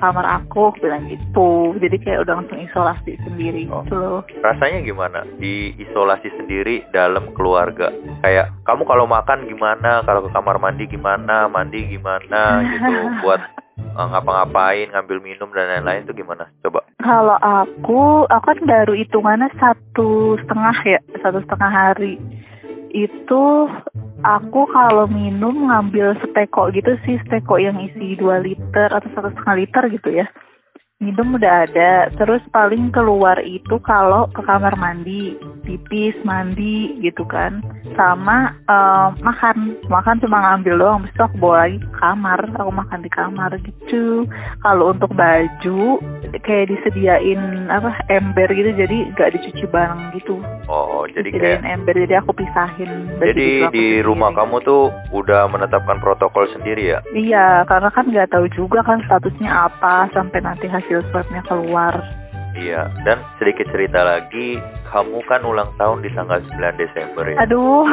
kamar 0.00 0.24
aku 0.24 0.72
bilang 0.80 1.06
gitu 1.06 1.76
jadi 1.78 1.96
kayak 2.02 2.20
udah 2.26 2.34
langsung 2.40 2.58
isolasi 2.58 3.14
sendiri 3.22 3.68
Oh. 3.70 3.84
gitu 3.86 3.94
loh 3.94 4.20
Rasanya 4.40 4.80
gimana? 4.82 5.22
Diisolasi 5.38 6.32
sendiri 6.40 6.82
dalam 6.90 7.30
keluarga. 7.36 7.92
Kayak 8.24 8.50
kamu 8.64 8.88
kalau 8.88 9.04
makan 9.04 9.44
gimana, 9.44 10.00
kalau 10.08 10.24
ke 10.24 10.32
kamar 10.32 10.56
mandi 10.56 10.88
gimana, 10.88 11.44
mandi 11.46 11.84
gimana 11.86 12.64
gitu 12.64 12.96
buat 13.22 13.38
ngapa-ngapain, 13.96 14.88
ngambil 14.90 15.18
minum 15.20 15.50
dan 15.52 15.68
lain-lain 15.68 16.04
itu 16.06 16.14
gimana? 16.24 16.48
Coba. 16.64 16.86
Kalau 17.00 17.36
aku, 17.40 18.28
aku 18.28 18.44
kan 18.44 18.60
baru 18.64 18.92
hitungannya 18.96 19.48
satu 19.56 20.36
setengah 20.40 20.76
ya, 20.84 21.00
satu 21.20 21.40
setengah 21.44 21.70
hari. 21.70 22.20
Itu 22.90 23.70
aku 24.26 24.60
kalau 24.70 25.06
minum 25.08 25.70
ngambil 25.70 26.18
seteko 26.20 26.68
gitu 26.74 26.96
sih, 27.06 27.16
seteko 27.24 27.56
yang 27.56 27.80
isi 27.80 28.18
2 28.18 28.46
liter 28.46 28.88
atau 28.90 29.08
satu 29.16 29.28
setengah 29.32 29.56
liter 29.56 29.82
gitu 29.90 30.10
ya. 30.12 30.26
Minum 31.00 31.32
udah 31.32 31.64
ada, 31.64 32.12
terus 32.12 32.44
paling 32.52 32.92
keluar 32.92 33.40
itu 33.40 33.80
kalau 33.80 34.28
ke 34.36 34.44
kamar 34.44 34.76
mandi, 34.76 35.32
pipis, 35.64 36.12
mandi 36.28 36.92
gitu 37.00 37.24
kan. 37.24 37.64
Sama 37.96 38.52
eh, 38.68 39.08
makan, 39.24 39.80
makan 39.88 40.20
cuma 40.20 40.44
ngambil 40.44 40.76
doang, 40.76 41.08
itu 41.08 41.24
aku 41.24 41.40
bawa 41.40 41.64
lagi 41.64 41.80
ke 41.80 41.90
kamar, 41.96 42.40
aku 42.52 42.68
makan 42.68 43.00
di 43.00 43.08
kamar 43.08 43.50
gitu. 43.64 44.28
Kalau 44.60 44.92
untuk 44.92 45.08
baju 45.16 46.04
kayak 46.38 46.68
disediain 46.68 47.40
apa 47.66 47.96
ember 48.06 48.46
gitu 48.50 48.70
jadi 48.76 48.96
nggak 49.16 49.30
dicuci 49.34 49.64
bareng 49.66 50.14
gitu 50.14 50.38
Oh, 50.68 51.02
jadi 51.10 51.26
kayak 51.26 51.42
disediain 51.42 51.66
ember 51.66 51.94
jadi 51.96 52.14
aku 52.22 52.30
pisahin 52.36 52.90
baju 53.16 53.26
Jadi 53.26 53.40
gitu 53.42 53.64
aku 53.64 53.72
di 53.72 53.82
sendiri. 53.82 54.06
rumah 54.06 54.30
kamu 54.30 54.56
tuh 54.62 54.82
udah 55.10 55.48
menetapkan 55.48 55.98
protokol 55.98 56.44
sendiri 56.52 56.92
ya? 56.92 56.98
iya 57.10 57.64
karena 57.66 57.88
kan 57.90 58.04
nggak 58.06 58.30
tahu 58.30 58.46
juga 58.52 58.84
kan 58.84 59.02
statusnya 59.08 59.50
apa 59.50 60.06
sampai 60.12 60.38
nanti 60.38 60.70
hasil 60.70 60.89
swabnya 61.10 61.42
keluar 61.46 61.94
Iya. 62.50 62.90
Dan 63.06 63.22
sedikit 63.38 63.70
cerita 63.70 64.02
lagi, 64.02 64.58
kamu 64.90 65.22
kan 65.30 65.46
ulang 65.46 65.70
tahun 65.78 66.02
di 66.02 66.10
tanggal 66.10 66.42
9 66.42 66.82
Desember 66.82 67.24
ya? 67.30 67.38
aduh 67.46 67.86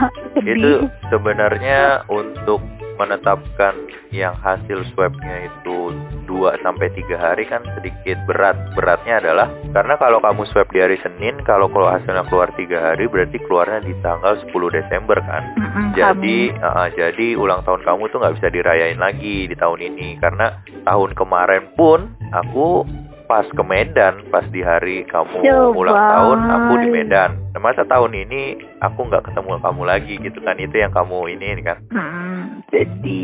Itu 0.54 0.86
sebenarnya 1.10 2.06
untuk 2.06 2.62
menetapkan 2.96 3.74
yang 4.14 4.34
hasil 4.38 4.86
swabnya 4.94 5.50
itu 5.50 5.90
2 6.24 6.64
sampai 6.64 6.88
3 6.94 7.14
hari 7.18 7.44
kan 7.46 7.60
sedikit 7.78 8.16
berat. 8.30 8.56
Beratnya 8.78 9.20
adalah 9.20 9.48
karena 9.74 9.94
kalau 9.98 10.18
kamu 10.22 10.42
swab 10.50 10.68
di 10.70 10.78
hari 10.80 10.96
Senin, 11.02 11.42
kalau 11.42 11.66
kalau 11.68 11.90
hasilnya 11.90 12.24
keluar 12.30 12.50
3 12.54 12.64
hari 12.78 13.04
berarti 13.10 13.38
keluarnya 13.44 13.80
di 13.84 13.94
tanggal 14.00 14.38
10 14.38 14.50
Desember 14.70 15.18
kan? 15.20 15.42
Mm-mm, 15.58 15.86
Jadi, 15.98 16.54
kami. 16.54 16.62
uh, 16.62 16.88
jadi 16.94 17.26
ulang 17.36 17.62
tahun 17.66 17.82
kamu 17.82 18.02
tuh 18.10 18.18
nggak 18.22 18.34
bisa 18.40 18.48
dirayain 18.50 18.98
lagi 18.98 19.50
di 19.50 19.56
tahun 19.58 19.80
ini 19.82 20.18
karena 20.22 20.62
tahun 20.86 21.10
kemarin 21.18 21.64
pun 21.74 22.14
aku 22.30 22.86
pas 23.34 23.42
ke 23.44 23.62
Medan 23.66 24.22
pas 24.30 24.46
di 24.46 24.62
hari 24.62 25.02
kamu 25.04 25.42
Coba. 25.42 25.74
ulang 25.74 25.98
tahun 25.98 26.38
aku 26.46 26.72
di 26.78 26.88
Medan. 26.88 27.30
Nah, 27.50 27.58
masa 27.60 27.82
tahun 27.82 28.14
ini 28.14 28.42
aku 28.78 29.10
nggak 29.10 29.26
ketemu 29.26 29.58
kamu 29.58 29.82
lagi 29.82 30.14
gitu 30.18 30.38
kan 30.38 30.54
itu 30.54 30.70
yang 30.72 30.94
kamu 30.94 31.34
ini 31.34 31.58
kan 31.60 31.82
Hmm, 31.90 32.62
jadi 32.70 33.22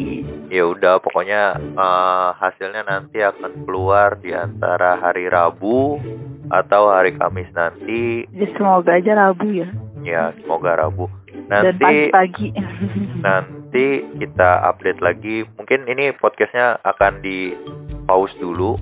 ya 0.51 0.67
udah 0.67 0.99
pokoknya 0.99 1.43
eh, 1.79 2.29
hasilnya 2.35 2.83
nanti 2.83 3.23
akan 3.23 3.63
keluar 3.63 4.19
di 4.19 4.35
antara 4.35 4.99
hari 4.99 5.31
Rabu 5.31 6.03
atau 6.51 6.91
hari 6.91 7.15
Kamis 7.15 7.47
nanti 7.53 8.27
ya 8.29 8.51
semoga 8.55 8.99
aja 8.99 9.15
Rabu 9.15 9.47
ya. 9.47 9.71
ya 10.03 10.35
semoga 10.37 10.75
Rabu 10.77 11.07
Dan 11.47 11.71
nanti 11.71 12.11
pagi-pagi. 12.11 12.49
nanti 13.27 13.87
kita 14.19 14.51
update 14.67 14.99
lagi 14.99 15.47
mungkin 15.55 15.87
ini 15.87 16.11
podcastnya 16.13 16.83
akan 16.83 17.23
di 17.23 17.55
pause 18.07 18.35
dulu 18.37 18.75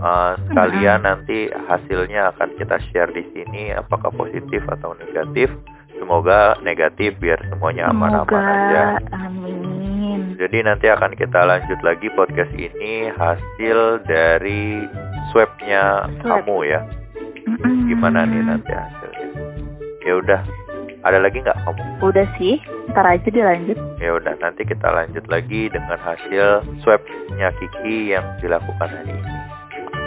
Uh, 0.00 0.32
sekalian 0.48 1.04
nanti 1.04 1.52
hasilnya 1.52 2.32
akan 2.32 2.56
kita 2.56 2.80
share 2.88 3.12
di 3.12 3.20
sini 3.36 3.68
apakah 3.76 4.08
positif 4.16 4.64
atau 4.64 4.96
negatif. 4.96 5.52
Semoga 6.00 6.56
negatif 6.64 7.20
biar 7.20 7.36
semuanya 7.52 7.92
aman-aman 7.92 8.40
aja. 8.40 8.96
Amin. 9.12 10.40
jadi 10.40 10.64
nanti 10.64 10.88
akan 10.88 11.12
kita 11.12 11.44
lanjut 11.44 11.76
lagi 11.84 12.08
podcast 12.16 12.48
ini 12.56 13.12
hasil 13.12 14.00
dari 14.08 14.88
swabnya 15.28 16.08
Swab. 16.24 16.48
kamu 16.48 16.58
ya. 16.64 16.80
Gimana 17.84 18.24
nih 18.24 18.40
nanti 18.40 18.72
hasilnya? 18.72 19.28
Ya 20.08 20.16
udah. 20.16 20.40
Ada 21.04 21.20
lagi 21.20 21.44
nggak 21.44 21.60
kamu? 21.60 21.82
Udah 22.00 22.26
sih, 22.40 22.56
ntar 22.92 23.04
aja 23.04 23.28
dilanjut. 23.28 23.76
ya 24.00 24.16
udah 24.16 24.32
nanti 24.40 24.64
kita 24.64 24.88
lanjut 24.88 25.24
lagi 25.28 25.68
dengan 25.68 26.00
hasil 26.00 26.64
swabnya 26.80 27.52
Kiki 27.60 28.16
yang 28.16 28.24
dilakukan 28.40 28.88
hari 28.88 29.12
ini 29.12 29.39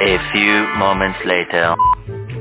A 0.01 0.17
few 0.33 0.55
moments 0.73 1.21
later. 1.21 1.77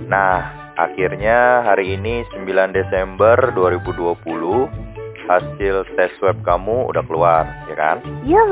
Nah, 0.08 0.72
akhirnya 0.80 1.60
hari 1.60 2.00
ini 2.00 2.24
9 2.32 2.72
Desember 2.72 3.52
2020 3.52 4.91
hasil 5.24 5.74
tes 5.94 6.10
swab 6.16 6.36
kamu 6.42 6.86
udah 6.86 7.02
keluar, 7.02 7.44
ya 7.66 7.74
kan? 7.74 7.96
Yo, 8.22 8.42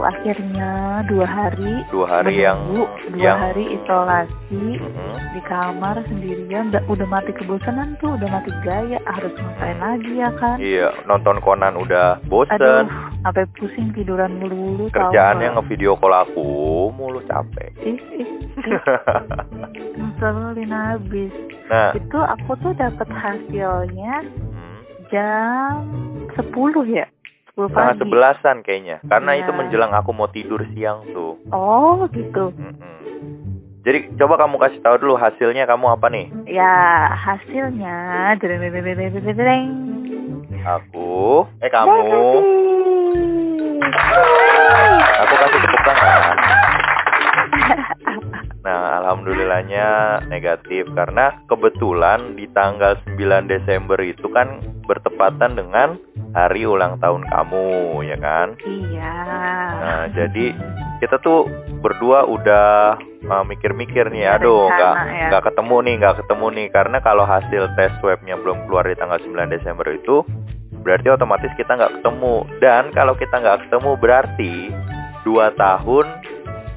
akhirnya 0.00 0.70
dua 1.06 1.24
hari. 1.24 1.74
Dua 1.88 2.06
hari 2.06 2.40
yang 2.40 2.58
menunggu, 2.66 2.84
dua 3.10 3.20
yang 3.20 3.38
hari 3.40 3.64
isolasi 3.74 4.64
Mhm. 4.76 5.14
di 5.32 5.40
kamar 5.42 5.96
sendirian. 6.04 6.68
Udah, 6.68 6.82
udah 6.86 7.06
mati 7.06 7.32
kebosanan 7.32 7.96
tuh, 7.96 8.14
udah 8.14 8.28
mati 8.30 8.50
gaya. 8.60 8.98
Harus 9.04 9.32
ngapain 9.34 9.78
lagi 9.78 10.12
ya 10.14 10.30
kan? 10.34 10.56
Iya, 10.56 10.88
nonton 11.04 11.40
Conan 11.40 11.76
udah 11.76 12.18
Aduh, 12.18 12.28
bosen. 12.28 12.84
sampai 13.20 13.44
pusing 13.54 13.92
tiduran 13.92 14.36
mulu-mulu. 14.36 14.88
tau 14.88 15.08
Kerjaannya 15.08 15.48
nggak? 15.48 15.56
ngevideo 15.58 15.94
call 15.96 16.14
aku 16.14 16.48
mulu 16.92 17.20
capek. 17.24 17.70
Ih, 17.78 17.98
ih, 18.14 18.28
ih, 18.56 18.80
ngeselin 19.96 20.70
habis. 20.70 21.32
nah, 21.66 21.90
Itu 21.92 22.18
aku 22.18 22.52
tuh 22.58 22.72
dapat 22.72 23.08
hasilnya 23.10 24.22
jam 25.10 25.82
10 26.34 26.86
ya? 26.90 27.06
10 27.54 27.72
setengah 27.72 27.96
pagi. 27.96 28.00
sebelasan 28.04 28.56
kayaknya. 28.60 28.96
Karena 29.08 29.32
Iya. 29.32 29.40
itu 29.44 29.50
menjelang 29.56 29.92
aku 29.96 30.10
mau 30.12 30.28
tidur 30.28 30.60
siang 30.76 31.06
tuh. 31.10 31.40
Oh, 31.50 32.04
gitu. 32.12 32.52
Mm-mm. 32.52 32.94
Jadi 33.86 34.18
coba 34.18 34.34
kamu 34.34 34.58
kasih 34.58 34.80
tahu 34.82 34.98
dulu 34.98 35.14
hasilnya 35.14 35.62
kamu 35.62 35.86
apa 35.94 36.10
nih? 36.10 36.26
Ya, 36.50 37.06
hasilnya 37.14 38.34
Aku, 40.66 41.46
eh 41.62 41.70
kamu, 41.70 42.02
aku 45.16 45.34
kasih 45.38 45.58
tepuk 45.62 45.82
tangan. 45.86 46.36
Alhamdulillahnya 49.06 50.18
negatif 50.26 50.90
karena 50.98 51.38
kebetulan 51.46 52.34
di 52.34 52.50
tanggal 52.50 52.98
9 53.06 53.46
Desember 53.46 53.94
itu 54.02 54.26
kan 54.34 54.58
bertepatan 54.82 55.54
dengan 55.54 55.94
hari 56.34 56.66
ulang 56.66 56.98
tahun 56.98 57.22
kamu, 57.30 58.02
ya 58.02 58.18
kan? 58.18 58.58
Iya. 58.66 59.14
Nah, 59.78 60.04
jadi 60.10 60.58
kita 60.98 61.22
tuh 61.22 61.46
berdua 61.78 62.26
udah 62.26 62.98
uh, 63.30 63.44
mikir-mikir 63.46 64.10
nih, 64.10 64.26
aduh, 64.26 64.74
nggak 64.74 64.94
ya. 65.06 65.26
nggak 65.30 65.44
ketemu 65.54 65.76
nih, 65.86 65.94
nggak 66.02 66.16
ketemu 66.26 66.46
nih, 66.50 66.66
karena 66.74 66.98
kalau 66.98 67.22
hasil 67.22 67.62
tes 67.78 67.94
swabnya 68.02 68.34
belum 68.42 68.66
keluar 68.66 68.90
di 68.90 68.98
tanggal 68.98 69.22
9 69.22 69.54
Desember 69.54 69.86
itu, 69.86 70.26
berarti 70.82 71.14
otomatis 71.14 71.54
kita 71.54 71.78
nggak 71.78 72.02
ketemu. 72.02 72.42
Dan 72.58 72.90
kalau 72.90 73.14
kita 73.14 73.38
nggak 73.38 73.70
ketemu 73.70 73.90
berarti 74.02 74.54
dua 75.22 75.54
tahun 75.54 76.06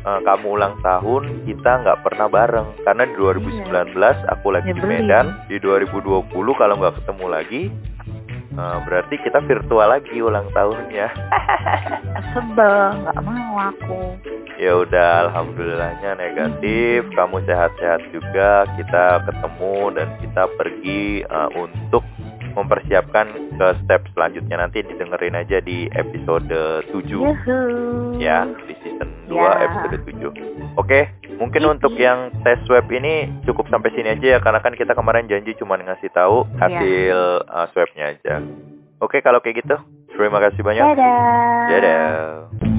uh, 0.09 0.19
kamu 0.25 0.57
ulang 0.57 0.75
tahun 0.81 1.45
kita 1.45 1.71
nggak 1.85 1.99
pernah 2.01 2.27
bareng 2.27 2.67
karena 2.81 3.03
di 3.05 3.15
2019 3.17 4.33
aku 4.33 4.47
lagi 4.49 4.71
di 4.73 4.81
Nyebelin. 4.81 5.05
Medan, 5.05 5.25
di 5.45 5.57
2020 5.61 6.33
kalau 6.33 6.75
nggak 6.81 6.95
ketemu 7.03 7.25
lagi. 7.29 7.63
uh, 8.57 8.81
berarti 8.83 9.15
kita 9.21 9.39
virtual 9.45 9.87
lagi 9.87 10.17
ulang 10.19 10.49
tahunnya. 10.51 11.07
Sebel, 12.33 13.05
nggak 13.05 13.19
mau 13.21 13.53
aku. 13.71 14.17
Ya 14.59 14.75
udah, 14.75 15.29
alhamdulillahnya 15.29 16.19
negatif. 16.19 17.07
Kamu 17.15 17.39
sehat-sehat 17.47 18.11
juga. 18.11 18.67
Kita 18.75 19.23
ketemu 19.23 19.95
dan 19.95 20.09
kita 20.19 20.43
pergi 20.59 21.23
uh, 21.23 21.47
untuk 21.55 22.03
mempersiapkan 22.59 23.27
ke 23.55 23.67
step 23.85 24.03
selanjutnya 24.11 24.59
nanti 24.59 24.83
didengerin 24.83 25.37
aja 25.37 25.63
di 25.63 25.87
episode 25.95 26.83
7 26.91 26.91
Yuhu. 27.07 27.59
ya 28.19 28.43
di 28.67 28.73
2 29.29 29.37
Ya. 29.37 29.53
episode 29.63 29.97
7. 30.03 30.33
Oke, 30.75 30.99
mungkin 31.37 31.61
Ih, 31.61 31.71
untuk 31.71 31.93
ih. 31.93 32.03
yang 32.03 32.33
tes 32.41 32.57
swab 32.65 32.89
ini 32.89 33.29
cukup 33.45 33.69
sampai 33.69 33.93
sini 33.93 34.11
aja 34.11 34.27
ya 34.35 34.39
karena 34.41 34.59
kan 34.59 34.73
kita 34.73 34.91
kemarin 34.91 35.29
janji 35.29 35.53
cuma 35.55 35.77
ngasih 35.77 36.09
tahu 36.09 36.49
Ya. 36.51 36.65
hasil 36.65 37.17
uh, 37.45 37.65
swabnya 37.71 38.17
aja. 38.17 38.41
Oke, 38.99 39.21
kalau 39.21 39.39
kayak 39.39 39.63
gitu, 39.63 39.77
terima 40.11 40.41
kasih 40.41 40.59
banyak. 40.59 40.83
Dadah. 40.83 41.67
Dadah. 41.71 42.78